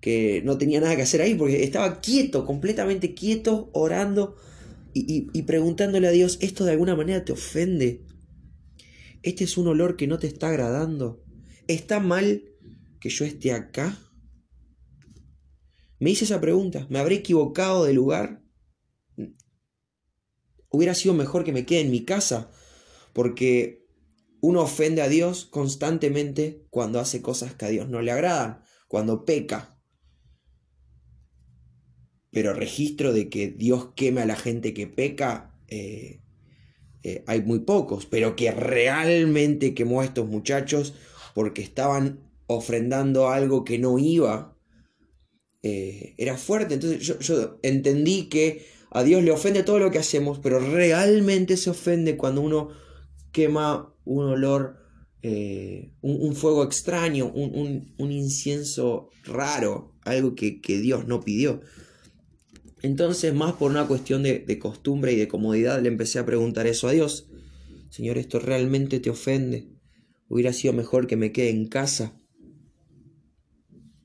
que 0.00 0.42
no 0.44 0.58
tenía 0.58 0.80
nada 0.80 0.96
que 0.96 1.02
hacer 1.02 1.22
ahí 1.22 1.34
porque 1.34 1.64
estaba 1.64 2.00
quieto, 2.00 2.46
completamente 2.46 3.14
quieto, 3.14 3.70
orando 3.72 4.36
y, 4.92 5.12
y, 5.12 5.26
y 5.32 5.42
preguntándole 5.42 6.08
a 6.08 6.12
Dios, 6.12 6.38
¿esto 6.42 6.64
de 6.64 6.72
alguna 6.72 6.94
manera 6.94 7.24
te 7.24 7.32
ofende? 7.32 8.02
¿Este 9.22 9.44
es 9.44 9.56
un 9.58 9.68
olor 9.68 9.96
que 9.96 10.06
no 10.06 10.18
te 10.18 10.26
está 10.26 10.48
agradando? 10.50 11.24
¿Está 11.70 12.00
mal? 12.00 12.42
que 13.00 13.10
yo 13.10 13.24
esté 13.24 13.52
acá? 13.52 13.96
Me 16.00 16.10
hice 16.10 16.24
esa 16.24 16.40
pregunta. 16.40 16.88
¿Me 16.90 16.98
habré 16.98 17.14
equivocado 17.14 17.84
de 17.84 17.92
lugar? 17.92 18.42
Hubiera 20.68 20.96
sido 20.96 21.14
mejor 21.14 21.44
que 21.44 21.52
me 21.52 21.64
quede 21.64 21.82
en 21.82 21.92
mi 21.92 22.04
casa, 22.04 22.50
porque 23.12 23.86
uno 24.40 24.62
ofende 24.62 25.00
a 25.00 25.08
Dios 25.08 25.44
constantemente 25.44 26.66
cuando 26.70 26.98
hace 26.98 27.22
cosas 27.22 27.54
que 27.54 27.66
a 27.66 27.68
Dios 27.68 27.88
no 27.88 28.02
le 28.02 28.10
agradan, 28.10 28.64
cuando 28.88 29.24
peca. 29.24 29.80
Pero 32.32 32.52
registro 32.52 33.12
de 33.12 33.28
que 33.28 33.46
Dios 33.46 33.92
queme 33.94 34.22
a 34.22 34.26
la 34.26 34.36
gente 34.36 34.74
que 34.74 34.88
peca, 34.88 35.56
eh, 35.68 36.20
eh, 37.04 37.22
hay 37.28 37.42
muy 37.42 37.60
pocos, 37.60 38.06
pero 38.06 38.34
que 38.34 38.50
realmente 38.50 39.72
quemó 39.72 40.00
a 40.00 40.04
estos 40.04 40.26
muchachos 40.28 40.94
porque 41.40 41.62
estaban 41.62 42.20
ofrendando 42.48 43.30
algo 43.30 43.64
que 43.64 43.78
no 43.78 43.98
iba, 43.98 44.54
eh, 45.62 46.14
era 46.18 46.36
fuerte. 46.36 46.74
Entonces 46.74 47.00
yo, 47.00 47.58
entendí 47.62 48.28
que 48.28 48.66
a 48.90 49.02
Dios 49.02 49.24
le 49.24 49.30
ofende 49.30 49.62
todo 49.62 49.78
lo 49.78 49.90
que 49.90 49.96
hacemos, 49.96 50.38
pero 50.38 50.60
realmente 50.60 51.56
se 51.56 51.70
ofende 51.70 52.18
cuando 52.18 52.42
uno 52.42 52.68
quema 53.32 53.94
un 54.04 54.26
olor, 54.26 54.76
eh, 55.22 55.94
un, 56.02 56.34
fuego 56.34 56.62
extraño, 56.62 57.32
un, 57.32 57.90
incienso 57.98 59.08
raro, 59.24 59.94
algo 60.02 60.34
que, 60.34 60.60
Dios 60.62 61.06
no 61.06 61.22
pidió. 61.22 61.62
Entonces, 62.82 63.32
más 63.32 63.54
por 63.54 63.70
una 63.70 63.86
cuestión 63.86 64.24
de 64.24 64.58
costumbre 64.58 65.14
y 65.14 65.16
de 65.16 65.26
comodidad, 65.26 65.80
le 65.80 65.88
empecé 65.88 66.18
a 66.18 66.26
preguntar 66.26 66.66
eso 66.66 66.86
a 66.86 66.92
Dios. 66.92 67.30
Señor, 67.88 68.18
¿esto 68.18 68.40
realmente 68.40 69.00
te 69.00 69.08
ofende? 69.08 69.69
Hubiera 70.30 70.52
sido 70.52 70.72
mejor 70.72 71.08
que 71.08 71.16
me 71.16 71.32
quede 71.32 71.50
en 71.50 71.66
casa 71.66 72.18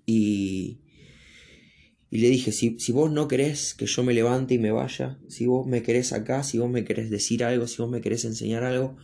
y, 0.08 0.82
y 2.10 2.18
le 2.18 2.30
dije, 2.30 2.52
si, 2.52 2.80
si 2.80 2.92
vos 2.92 3.12
no 3.12 3.28
querés 3.28 3.76
que 3.76 3.86
yo 3.86 4.04
me 4.04 4.16
levante 4.16 4.56
y 4.56 4.58
me 4.58 4.72
vaya, 4.72 5.20
si 5.28 5.46
vos 5.46 5.68
me 5.68 5.84
querés 5.84 6.14
acá, 6.14 6.42
si 6.42 6.58
vos 6.58 6.70
me 6.70 6.84
querés 6.84 7.12
decir 7.12 7.44
algo, 7.44 7.68
si 7.68 7.80
vos 7.80 7.92
me 7.92 8.02
querés 8.02 8.26
enseñar 8.26 8.64
algo, 8.64 8.98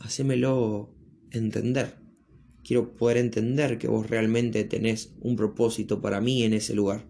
hacémelo 0.00 0.92
entender. 1.30 1.98
Quiero 2.64 2.96
poder 2.96 3.18
entender 3.18 3.78
que 3.78 3.86
vos 3.86 4.10
realmente 4.10 4.64
tenés 4.64 5.14
un 5.20 5.36
propósito 5.36 6.00
para 6.00 6.20
mí 6.20 6.42
en 6.42 6.52
ese 6.52 6.74
lugar. 6.74 7.06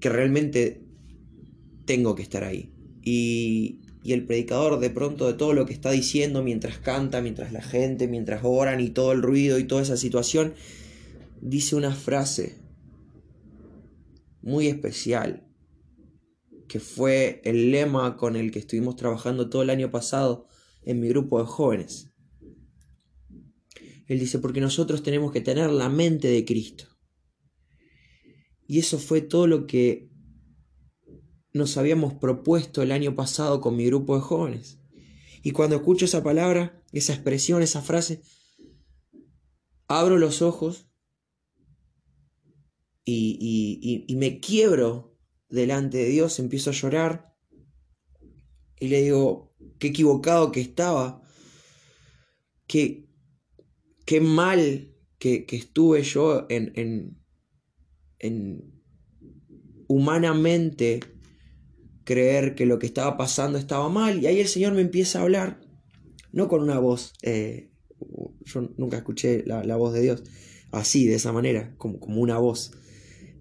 Que 0.00 0.08
realmente 0.08 0.86
tengo 1.84 2.14
que 2.14 2.22
estar 2.22 2.44
ahí. 2.44 2.72
Y, 3.02 3.81
y 4.02 4.12
el 4.12 4.26
predicador 4.26 4.80
de 4.80 4.90
pronto 4.90 5.26
de 5.26 5.34
todo 5.34 5.52
lo 5.52 5.64
que 5.64 5.72
está 5.72 5.90
diciendo 5.90 6.42
mientras 6.42 6.78
canta, 6.78 7.20
mientras 7.20 7.52
la 7.52 7.62
gente, 7.62 8.08
mientras 8.08 8.40
oran 8.44 8.80
y 8.80 8.90
todo 8.90 9.12
el 9.12 9.22
ruido 9.22 9.58
y 9.58 9.64
toda 9.64 9.82
esa 9.82 9.96
situación, 9.96 10.54
dice 11.40 11.76
una 11.76 11.92
frase 11.92 12.60
muy 14.42 14.66
especial, 14.66 15.46
que 16.68 16.80
fue 16.80 17.40
el 17.44 17.70
lema 17.70 18.16
con 18.16 18.34
el 18.34 18.50
que 18.50 18.58
estuvimos 18.58 18.96
trabajando 18.96 19.48
todo 19.48 19.62
el 19.62 19.70
año 19.70 19.90
pasado 19.90 20.46
en 20.84 21.00
mi 21.00 21.08
grupo 21.08 21.38
de 21.38 21.46
jóvenes. 21.46 22.08
Él 24.08 24.18
dice, 24.18 24.40
porque 24.40 24.60
nosotros 24.60 25.02
tenemos 25.02 25.32
que 25.32 25.40
tener 25.40 25.70
la 25.70 25.88
mente 25.88 26.28
de 26.28 26.44
Cristo. 26.44 26.86
Y 28.66 28.78
eso 28.78 28.98
fue 28.98 29.20
todo 29.20 29.46
lo 29.46 29.66
que 29.66 30.11
nos 31.52 31.76
habíamos 31.76 32.14
propuesto 32.14 32.82
el 32.82 32.92
año 32.92 33.14
pasado 33.14 33.60
con 33.60 33.76
mi 33.76 33.86
grupo 33.86 34.14
de 34.14 34.22
jóvenes. 34.22 34.78
Y 35.42 35.50
cuando 35.50 35.76
escucho 35.76 36.04
esa 36.04 36.22
palabra, 36.22 36.82
esa 36.92 37.12
expresión, 37.12 37.62
esa 37.62 37.82
frase, 37.82 38.22
abro 39.88 40.18
los 40.18 40.40
ojos 40.40 40.88
y, 43.04 44.04
y, 44.08 44.16
me 44.16 44.38
quiebro 44.38 45.18
delante 45.48 45.98
de 45.98 46.08
Dios, 46.08 46.38
empiezo 46.38 46.70
a 46.70 46.74
llorar 46.74 47.34
y 48.78 48.88
le 48.88 49.02
digo, 49.02 49.54
qué 49.78 49.88
equivocado 49.88 50.52
que 50.52 50.60
estaba, 50.60 51.22
qué, 52.66 53.08
qué 54.06 54.20
mal 54.20 54.94
que, 55.18 55.44
estuve 55.50 56.02
yo 56.04 56.46
en, 56.48 56.72
en, 56.76 57.22
en 58.20 58.82
humanamente 59.88 61.00
creer 62.04 62.54
que 62.54 62.66
lo 62.66 62.78
que 62.78 62.86
estaba 62.86 63.16
pasando 63.16 63.58
estaba 63.58 63.88
mal. 63.88 64.22
Y 64.22 64.26
ahí 64.26 64.40
el 64.40 64.48
Señor 64.48 64.74
me 64.74 64.80
empieza 64.80 65.18
a 65.18 65.22
hablar, 65.22 65.60
no 66.32 66.48
con 66.48 66.62
una 66.62 66.78
voz, 66.78 67.14
eh, 67.22 67.70
yo 68.44 68.72
nunca 68.76 68.96
escuché 68.96 69.44
la, 69.46 69.76
voz 69.76 69.94
de 69.94 70.02
Dios 70.02 70.24
así, 70.70 71.06
de 71.06 71.14
esa 71.14 71.32
manera, 71.32 71.74
como, 71.78 72.00
como 72.00 72.20
una 72.20 72.38
voz, 72.38 72.72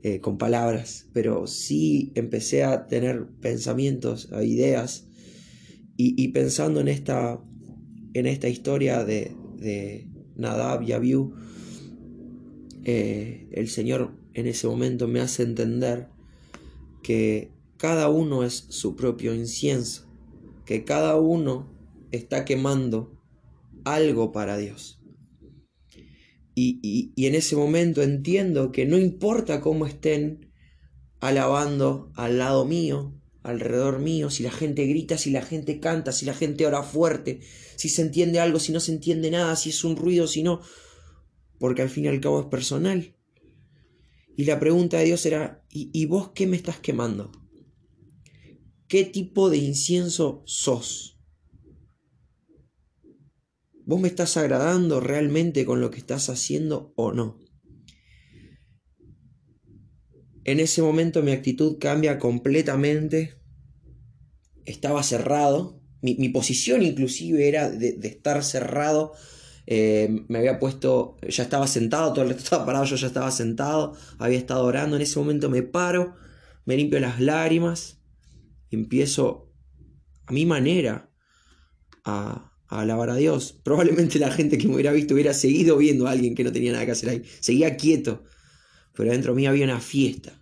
eh, 0.04 0.20
con 0.20 0.38
palabras, 0.38 1.08
pero 1.14 1.48
sí 1.48 2.12
empecé 2.16 2.64
a 2.64 2.88
tener 2.88 3.28
pensamientos, 3.40 4.30
ideas, 4.42 5.08
y, 6.04 6.30
pensando 6.30 6.80
en 6.80 6.88
esta, 6.88 7.40
en 8.16 8.26
esta 8.26 8.50
historia 8.50 9.06
de, 9.06 9.36
de 9.58 10.08
Nadab 10.36 10.82
y 10.82 10.94
Abiú, 10.94 11.36
eh, 12.84 13.48
el 13.52 13.70
Señor 13.70 14.12
en 14.34 14.48
ese 14.48 14.68
momento 14.68 15.08
me 15.08 15.20
hace 15.20 15.44
entender 15.44 16.08
que 17.04 17.52
cada 17.82 18.10
uno 18.10 18.44
es 18.44 18.68
su 18.70 18.96
propio 18.96 19.34
incienso, 19.34 20.08
que 20.68 20.86
cada 20.86 21.16
uno 21.16 21.76
está 22.12 22.46
quemando 22.46 23.20
algo 23.86 24.32
para 24.32 24.56
Dios. 24.56 25.02
Y, 26.54 27.12
en 27.18 27.34
ese 27.34 27.56
momento 27.56 28.04
entiendo 28.04 28.72
que 28.72 28.86
no 28.86 29.00
importa 29.00 29.62
cómo 29.62 29.88
estén 29.88 30.52
alabando 31.22 32.12
al 32.14 32.38
lado 32.38 32.66
mío, 32.66 33.20
alrededor 33.42 33.98
mío, 33.98 34.30
si 34.30 34.44
la 34.44 34.52
gente 34.52 34.86
grita, 34.86 35.18
si 35.18 35.32
la 35.32 35.42
gente 35.42 35.80
canta, 35.80 36.12
si 36.12 36.28
la 36.28 36.36
gente 36.36 36.68
ora 36.68 36.84
fuerte, 36.84 37.40
si 37.78 37.90
se 37.90 38.04
entiende 38.04 38.40
algo, 38.40 38.60
si 38.60 38.72
no 38.72 38.80
se 38.80 38.92
entiende 38.92 39.32
nada, 39.32 39.56
si 39.56 39.72
es 39.72 39.84
un 39.84 39.96
ruido, 39.96 40.28
si 40.28 40.44
no, 40.44 40.62
porque 41.58 41.82
al 41.82 41.90
fin 41.90 42.06
y 42.06 42.10
al 42.10 42.22
cabo 42.22 42.42
es 42.42 42.46
personal. 42.46 43.16
Y 44.38 44.46
la 44.46 44.60
pregunta 44.60 45.00
de 45.00 45.06
Dios 45.06 45.26
era, 45.26 45.66
¿y, 45.72 46.06
vos 46.06 46.30
qué 46.36 46.46
me 46.46 46.58
estás 46.58 46.78
quemando? 46.78 47.41
¿Qué 48.92 49.06
tipo 49.06 49.50
de 49.50 49.56
incienso 49.56 50.44
sos? 50.46 51.18
¿Vos 53.86 54.02
me 54.02 54.10
estás 54.10 54.36
agradando 54.36 55.00
realmente 55.00 55.64
con 55.64 55.80
lo 55.80 55.90
que 55.92 56.00
estás 56.00 56.28
haciendo 56.28 56.92
o 56.98 57.14
no? 57.14 57.40
En 60.44 60.60
ese 60.60 60.82
momento 60.82 61.24
mi 61.24 61.32
actitud 61.32 61.78
cambia 61.80 62.20
completamente. 62.20 63.36
Estaba 64.66 65.04
cerrado. 65.04 65.82
Mi, 66.02 66.28
posición 66.28 66.82
inclusive 66.82 67.48
era 67.48 67.70
de, 67.70 67.98
estar 68.04 68.44
cerrado 68.44 69.14
eh, 69.68 70.26
me 70.28 70.40
había 70.40 70.60
puesto, 70.60 71.16
ya 71.30 71.44
estaba 71.44 71.68
sentado, 71.68 72.12
todo 72.12 72.24
el 72.24 72.32
resto 72.32 72.44
estaba 72.44 72.66
parado, 72.66 72.84
yo 72.84 72.98
ya 72.98 73.08
estaba 73.08 73.32
sentado, 73.32 73.96
había 74.18 74.38
estado 74.38 74.66
orando, 74.66 74.98
en 74.98 75.02
ese 75.02 75.18
momento 75.18 75.50
me 75.50 75.64
paro, 75.64 76.18
me 76.66 76.76
limpio 76.76 77.00
las 77.00 77.22
lágrimas, 77.22 78.01
empiezo 78.72 79.52
a 80.26 80.34
mi 80.34 80.46
manera 80.46 81.12
a, 82.04 82.52
alabar 82.68 83.10
a 83.10 83.16
Dios. 83.16 83.54
Probablemente 83.64 84.20
la 84.20 84.32
gente 84.32 84.58
que 84.58 84.68
me 84.68 84.76
hubiera 84.76 84.92
visto 84.92 85.14
hubiera 85.14 85.34
seguido 85.34 85.78
viendo 85.78 86.08
a 86.08 86.12
alguien 86.12 86.36
que 86.36 86.44
no 86.44 86.52
tenía 86.52 86.72
nada 86.72 86.86
que 86.86 86.92
hacer 86.92 87.10
ahí, 87.10 87.24
seguía 87.40 87.76
quieto, 87.78 88.24
pero 88.94 89.12
dentro 89.12 89.36
mí 89.36 89.46
había 89.46 89.66
una 89.66 89.80
fiesta. 89.80 90.42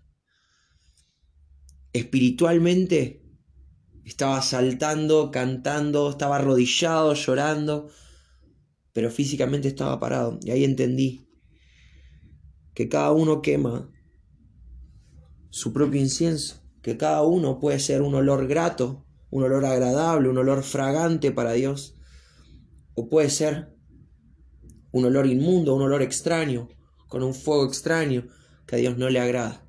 Espiritualmente 1.91 3.23
estaba 4.05 4.41
saltando, 4.41 5.31
cantando, 5.31 6.09
estaba 6.09 6.37
arrodillado, 6.37 7.13
llorando 7.13 7.89
pero 8.93 9.11
físicamente 9.11 9.67
estaba 9.67 9.99
parado. 9.99 10.39
Y 10.43 10.51
ahí 10.51 10.63
entendí 10.63 11.27
que 12.73 12.89
cada 12.89 13.11
uno 13.11 13.41
quema 13.41 13.91
su 15.49 15.73
propio 15.73 15.99
incienso, 15.99 16.61
que 16.81 16.97
cada 16.97 17.23
uno 17.23 17.59
puede 17.59 17.79
ser 17.79 18.01
un 18.01 18.15
olor 18.15 18.47
grato, 18.47 19.05
un 19.29 19.43
olor 19.43 19.65
agradable, 19.65 20.29
un 20.29 20.37
olor 20.37 20.63
fragante 20.63 21.31
para 21.31 21.53
Dios, 21.53 21.97
o 22.95 23.09
puede 23.09 23.29
ser 23.29 23.73
un 24.91 25.05
olor 25.05 25.27
inmundo, 25.27 25.75
un 25.75 25.83
olor 25.83 26.01
extraño, 26.01 26.69
con 27.07 27.23
un 27.23 27.33
fuego 27.33 27.65
extraño 27.65 28.27
que 28.65 28.75
a 28.75 28.79
Dios 28.79 28.97
no 28.97 29.09
le 29.09 29.19
agrada. 29.19 29.65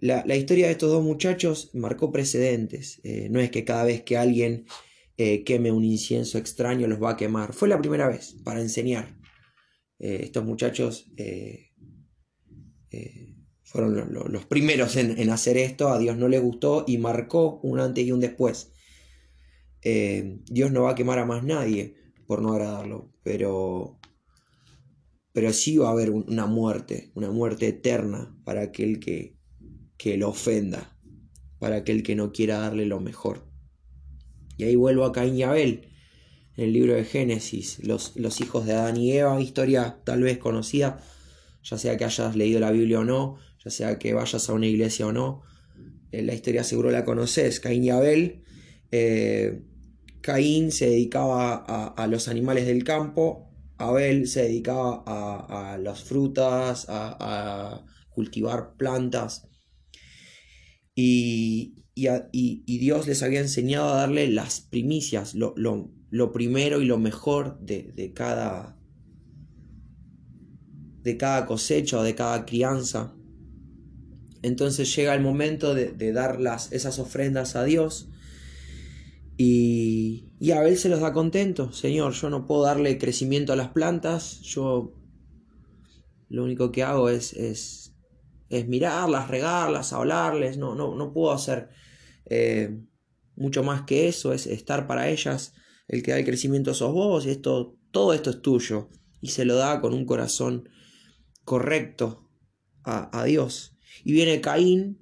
La, 0.00 0.36
historia 0.36 0.66
de 0.66 0.72
estos 0.72 0.92
dos 0.92 1.02
muchachos 1.02 1.70
marcó 1.74 2.12
precedentes. 2.12 3.00
Eh, 3.02 3.28
no 3.30 3.40
es 3.40 3.50
que 3.50 3.64
cada 3.64 3.82
vez 3.82 4.02
que 4.02 4.16
alguien 4.16 4.64
eh, 5.16 5.42
queme 5.42 5.72
un 5.72 5.84
incienso 5.84 6.38
extraño, 6.38 6.86
los 6.86 7.02
va 7.02 7.10
a 7.10 7.16
quemar. 7.16 7.52
Fue 7.52 7.68
la 7.68 7.80
primera 7.80 8.06
vez 8.06 8.36
para 8.44 8.60
enseñar. 8.60 9.18
Eh, 9.98 10.20
estos 10.22 10.44
muchachos 10.44 11.10
fueron 13.68 14.12
los 14.32 14.46
primeros 14.46 14.96
en, 14.96 15.30
hacer 15.30 15.58
esto, 15.58 15.90
a 15.90 15.98
Dios 15.98 16.16
no 16.16 16.28
le 16.28 16.38
gustó 16.38 16.84
y 16.86 16.96
marcó 16.96 17.60
un 17.62 17.80
antes 17.80 18.06
y 18.06 18.12
un 18.12 18.20
después. 18.20 18.72
Dios 19.82 20.72
no 20.72 20.84
va 20.84 20.92
a 20.92 20.94
quemar 20.94 21.18
a 21.18 21.26
más 21.26 21.44
nadie 21.44 21.94
por 22.26 22.40
no 22.40 22.52
agradarlo, 22.52 23.12
pero, 23.22 23.98
pero 25.32 25.52
sí 25.52 25.76
va 25.76 25.88
a 25.88 25.92
haber 25.92 26.10
una 26.10 26.46
muerte, 26.46 27.10
una 27.14 27.30
muerte 27.30 27.68
eterna 27.68 28.34
para 28.44 28.62
aquel 28.62 29.00
que, 29.00 29.36
que 29.98 30.16
lo 30.16 30.30
ofenda, 30.30 30.98
para 31.58 31.76
aquel 31.76 32.02
que 32.02 32.16
no 32.16 32.32
quiera 32.32 32.60
darle 32.60 32.86
lo 32.86 33.00
mejor. 33.00 33.50
Y 34.56 34.64
ahí 34.64 34.76
vuelvo 34.76 35.04
a 35.04 35.12
Caín 35.12 35.36
y 35.36 35.42
Abel, 35.42 35.88
en 36.56 36.64
el 36.64 36.72
libro 36.72 36.94
de 36.94 37.04
Génesis, 37.04 37.84
los, 37.84 38.16
los 38.16 38.40
hijos 38.40 38.64
de 38.64 38.72
Adán 38.72 38.96
y 38.96 39.12
Eva, 39.12 39.40
historia 39.40 40.00
tal 40.04 40.22
vez 40.22 40.38
conocida, 40.38 41.00
ya 41.62 41.76
sea 41.76 41.96
que 41.96 42.04
hayas 42.04 42.34
leído 42.34 42.60
la 42.60 42.70
Biblia 42.70 43.00
o 43.00 43.04
no, 43.04 43.38
sea 43.70 43.98
que 43.98 44.14
vayas 44.14 44.48
a 44.48 44.52
una 44.52 44.66
iglesia 44.66 45.06
o 45.06 45.12
no, 45.12 45.42
eh, 46.10 46.22
la 46.22 46.34
historia 46.34 46.64
seguro 46.64 46.90
la 46.90 47.04
conoces, 47.04 47.60
Caín 47.60 47.84
y 47.84 47.90
Abel. 47.90 48.42
Eh, 48.90 49.62
Caín 50.20 50.72
se 50.72 50.90
dedicaba 50.90 51.54
a, 51.54 52.06
los 52.06 52.28
animales 52.28 52.66
del 52.66 52.84
campo, 52.84 53.50
Abel 53.76 54.26
se 54.26 54.42
dedicaba 54.42 55.04
a, 55.06 55.78
las 55.78 56.02
frutas, 56.02 56.86
a, 56.88 57.84
cultivar 58.10 58.74
plantas. 58.76 59.48
Y, 60.94 61.74
Dios 61.94 63.06
les 63.06 63.22
había 63.22 63.40
enseñado 63.40 63.88
a 63.88 63.96
darle 63.96 64.28
las 64.28 64.60
primicias, 64.60 65.34
lo, 65.34 66.32
primero 66.32 66.80
y 66.80 66.84
lo 66.84 66.98
mejor 66.98 67.58
de, 67.60 68.12
cada, 68.14 68.78
de 71.02 71.16
cada 71.16 71.46
cosecha 71.46 72.02
de 72.02 72.14
cada 72.14 72.44
crianza. 72.44 73.17
Entonces 74.42 74.94
llega 74.94 75.14
el 75.14 75.20
momento 75.20 75.74
de, 75.74 76.12
dar 76.12 76.40
las, 76.40 76.72
esas 76.72 76.98
ofrendas 76.98 77.56
a 77.56 77.64
Dios. 77.64 78.08
Y, 79.36 80.32
y 80.40 80.52
Abel 80.52 80.76
se 80.76 80.88
los 80.88 81.00
da 81.00 81.12
contento. 81.12 81.72
Señor, 81.72 82.12
yo 82.12 82.30
no 82.30 82.46
puedo 82.46 82.62
darle 82.62 82.98
crecimiento 82.98 83.52
a 83.52 83.56
las 83.56 83.68
plantas. 83.68 84.40
Yo 84.40 84.94
lo 86.28 86.44
único 86.44 86.70
que 86.72 86.82
hago 86.82 87.08
es, 87.08 87.32
es, 87.32 87.94
mirarlas, 88.66 89.28
regarlas, 89.28 89.92
hablarles. 89.92 90.58
No, 90.58 90.74
no, 90.74 90.94
no 90.94 91.12
puedo 91.12 91.32
hacer 91.32 91.70
eh, 92.26 92.80
mucho 93.36 93.62
más 93.62 93.82
que 93.82 94.08
eso, 94.08 94.32
es 94.32 94.46
estar 94.46 94.86
para 94.86 95.08
ellas. 95.08 95.54
El 95.86 96.02
que 96.02 96.10
da 96.10 96.18
el 96.18 96.24
crecimiento 96.24 96.74
sos 96.74 96.92
vos 96.92 97.24
y 97.26 97.30
esto, 97.30 97.76
todo 97.90 98.12
esto 98.12 98.30
es 98.30 98.42
tuyo. 98.42 98.88
Y 99.20 99.28
se 99.28 99.44
lo 99.44 99.56
da 99.56 99.80
con 99.80 99.94
un 99.94 100.04
corazón 100.04 100.68
correcto 101.44 102.28
a, 102.84 103.24
Dios. 103.24 103.76
Y 104.08 104.12
viene 104.12 104.40
Caín 104.40 104.98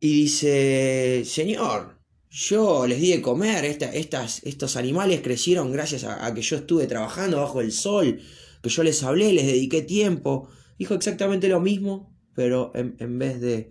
y 0.00 0.22
dice, 0.22 1.22
Señor, 1.24 2.00
yo 2.28 2.84
les 2.88 3.00
di 3.00 3.12
de 3.12 3.22
comer, 3.22 3.64
estas, 3.64 4.42
estos 4.42 4.76
animales 4.76 5.20
crecieron 5.20 5.70
gracias 5.70 6.02
a, 6.02 6.34
que 6.34 6.42
yo 6.42 6.56
estuve 6.56 6.88
trabajando 6.88 7.36
bajo 7.36 7.60
el 7.60 7.70
sol, 7.70 8.20
que 8.60 8.68
yo 8.68 8.82
les 8.82 9.00
hablé, 9.04 9.32
les 9.32 9.46
dediqué 9.46 9.82
tiempo. 9.82 10.48
Dijo 10.80 10.94
exactamente 10.94 11.46
lo 11.46 11.60
mismo, 11.60 12.12
pero 12.34 12.72
en 12.74 13.18
vez 13.20 13.40
de, 13.40 13.70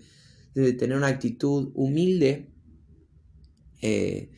de 0.55 0.71
tener 0.71 0.95
una 0.95 1.07
actitud 1.07 1.71
humilde, 1.73 2.53
eh, 3.81 4.29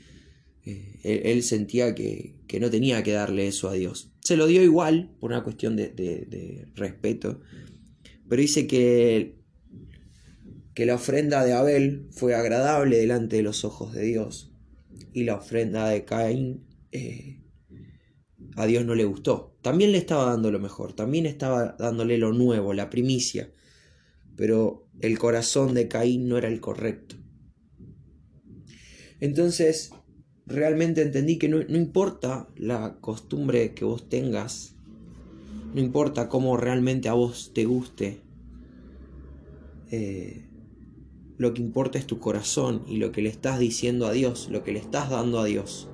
eh, 0.65 1.21
él, 1.25 1.43
sentía 1.43 1.93
que, 1.93 2.33
no 2.59 2.69
tenía 2.71 3.03
que 3.03 3.11
darle 3.11 3.47
eso 3.47 3.69
a 3.69 3.73
Dios. 3.73 4.11
Se 4.21 4.37
lo 4.37 4.47
dio 4.47 4.63
igual, 4.63 5.15
por 5.19 5.31
una 5.31 5.43
cuestión 5.43 5.75
de, 5.75 6.67
respeto, 6.73 7.41
pero 8.27 8.41
dice 8.41 8.67
que, 8.67 9.35
que 10.73 10.85
la 10.85 10.95
ofrenda 10.95 11.43
de 11.43 11.53
Abel 11.53 12.07
fue 12.11 12.35
agradable 12.35 12.97
delante 12.97 13.37
de 13.37 13.43
los 13.43 13.65
ojos 13.65 13.93
de 13.93 14.03
Dios. 14.03 14.51
y 15.13 15.23
la 15.23 15.35
ofrenda 15.35 15.87
de 15.87 16.03
Caín 16.03 16.65
eh, 16.91 17.41
a 18.55 18.65
Dios 18.65 18.85
no 18.85 18.95
le 18.95 19.05
gustó. 19.05 19.57
También 19.61 19.91
le 19.91 19.97
estaba 19.97 20.25
dando 20.25 20.51
lo 20.51 20.59
mejor, 20.59 20.93
también 20.93 21.25
estaba 21.25 21.75
dándole 21.79 22.17
lo 22.17 22.33
nuevo, 22.33 22.73
la 22.73 22.89
primicia, 22.89 23.51
pero 24.35 24.87
el 24.99 25.17
corazón 25.17 25.73
de 25.73 25.87
Caín 25.87 26.27
no 26.27 26.37
era 26.37 26.47
el 26.47 26.59
correcto. 26.59 27.15
Entonces, 29.19 29.91
realmente 30.45 31.01
entendí 31.01 31.37
que 31.37 31.49
no, 31.49 31.61
importa 31.61 32.47
la 32.55 32.97
costumbre 33.01 33.73
que 33.73 33.85
vos 33.85 34.07
tengas, 34.09 34.74
no 35.75 35.81
importa 35.81 36.29
cómo 36.29 36.55
realmente 36.55 37.09
a 37.09 37.13
vos 37.13 37.51
te 37.53 37.65
guste, 37.65 38.23
eh, 39.91 40.49
lo 41.35 41.53
que 41.53 41.61
importa 41.61 41.99
es 41.99 42.07
tu 42.07 42.17
corazón 42.17 42.85
y 42.87 42.95
lo 42.95 43.11
que 43.11 43.21
le 43.21 43.27
estás 43.27 43.59
diciendo 43.59 44.07
a 44.07 44.13
Dios, 44.13 44.47
lo 44.47 44.63
que 44.63 44.71
le 44.71 44.79
estás 44.79 45.09
dando 45.09 45.37
a 45.41 45.45
Dios. 45.45 45.89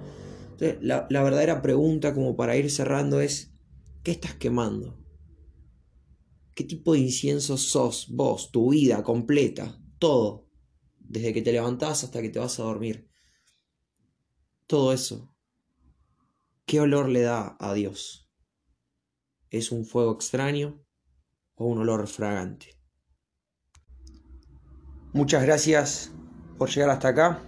La, 0.81 1.07
la 1.09 1.23
verdadera 1.23 1.63
pregunta 1.63 2.13
como 2.13 2.35
para 2.35 2.55
ir 2.57 2.69
cerrando 2.69 3.21
es, 3.21 3.55
¿qué 4.03 4.11
estás 4.11 4.35
quemando? 4.35 4.99
¿Qué 6.53 6.63
tipo 6.63 6.93
de 6.93 6.99
incienso 6.99 7.57
sos 7.57 8.07
vos, 8.09 8.51
tu 8.51 8.69
vida 8.69 9.01
completa, 9.01 9.81
todo, 9.97 10.47
desde 10.99 11.33
que 11.33 11.41
te 11.41 11.53
levantás 11.53 12.03
hasta 12.03 12.21
que 12.21 12.29
te 12.29 12.37
vas 12.37 12.59
a 12.59 12.63
dormir? 12.63 13.09
Todo 14.67 14.91
eso, 14.91 15.35
¿qué 16.65 16.79
olor 16.79 17.07
le 17.09 17.21
da 17.21 17.55
a 17.59 17.73
Dios? 17.75 18.20
¿Es 19.51 19.73
un 19.73 19.83
fuego 19.83 20.13
extraño 20.13 20.81
o 21.55 21.65
un 21.65 21.79
olor 21.79 22.07
fragante? 22.07 22.67
Muchas 25.11 25.43
gracias 25.43 26.13
por 26.57 26.69
llegar 26.69 26.89
hasta 26.89 27.09
acá. 27.09 27.41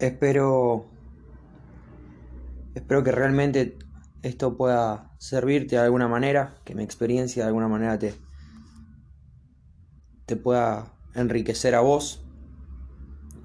Espero 0.00 0.90
espero 2.74 3.04
que 3.04 3.12
realmente 3.12 3.78
esto 4.22 4.56
pueda 4.56 5.14
servirte 5.18 5.76
de 5.76 5.82
alguna 5.82 6.08
manera, 6.08 6.56
que 6.64 6.74
mi 6.74 6.82
experiencia 6.82 7.44
de 7.44 7.46
alguna 7.46 7.68
manera 7.68 7.96
te 8.00 8.14
te 10.26 10.34
pueda 10.34 10.92
enriquecer 11.14 11.76
a 11.76 11.80
vos. 11.80 12.26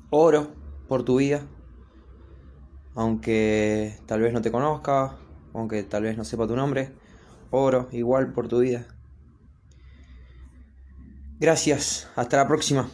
Oro 0.09 0.55
por 0.87 1.03
tu 1.03 1.17
vida, 1.17 1.41
aunque 2.95 3.99
tal 4.07 4.21
vez 4.21 4.33
no 4.33 4.41
te 4.41 4.51
conozca, 4.51 5.19
aunque 5.53 5.83
tal 5.83 6.01
vez 6.01 6.17
no 6.17 6.23
sepa 6.23 6.47
tu 6.47 6.55
nombre, 6.55 7.05
oro 7.51 7.89
igual 7.91 8.33
por 8.33 8.47
tu 8.47 8.59
vida. 8.59 8.85
Gracias, 11.39 12.07
hasta 12.15 12.37
la 12.37 12.47
próxima. 12.47 12.89